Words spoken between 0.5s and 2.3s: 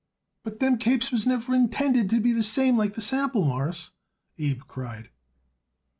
them capes was never intended to